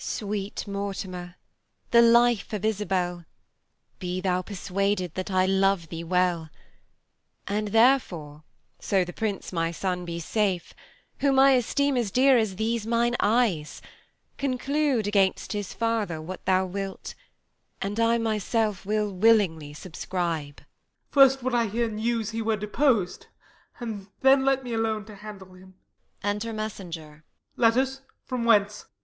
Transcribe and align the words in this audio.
Q. 0.01 0.03
Isab. 0.03 0.09
Sweet 0.17 0.67
Mortimer, 0.67 1.35
the 1.91 2.01
life 2.01 2.53
of 2.53 2.65
Isabel, 2.65 3.23
Be 3.99 4.19
thou 4.19 4.41
persuaded 4.41 5.13
that 5.13 5.29
I 5.29 5.45
love 5.45 5.89
thee 5.89 6.03
well; 6.03 6.49
And 7.45 7.67
therefore, 7.67 8.43
so 8.79 9.05
the 9.05 9.13
prince 9.13 9.53
my 9.53 9.69
son 9.69 10.03
be 10.03 10.19
safe, 10.19 10.73
Whom 11.19 11.37
I 11.37 11.51
esteem 11.51 11.97
as 11.97 12.09
dear 12.09 12.35
as 12.35 12.55
these 12.55 12.87
mine 12.87 13.15
eyes, 13.19 13.79
Conclude 14.39 15.05
against 15.05 15.53
his 15.53 15.71
father 15.71 16.19
what 16.19 16.45
thou 16.45 16.65
wilt, 16.65 17.13
And 17.79 17.99
I 17.99 18.17
myself 18.17 18.83
will 18.87 19.11
willingly 19.13 19.71
subscribe. 19.71 20.61
Y. 20.61 20.65
Mor. 20.65 20.65
First 21.11 21.43
would 21.43 21.53
I 21.53 21.67
hear 21.67 21.87
news 21.87 22.31
he 22.31 22.41
were 22.41 22.57
depos'd, 22.57 23.27
And 23.79 24.07
then 24.21 24.43
let 24.45 24.63
me 24.63 24.73
alone 24.73 25.05
to 25.05 25.15
handle 25.17 25.53
him. 25.53 25.75
Enter 26.23 26.53
Messenger. 26.53 27.23
Letters! 27.55 28.01
from 28.25 28.45
whence? 28.45 28.85
_Mess. 28.85 28.99